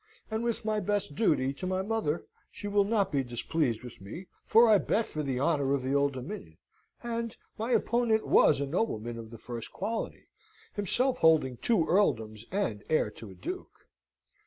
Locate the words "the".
5.21-5.37, 5.83-5.93, 9.29-9.37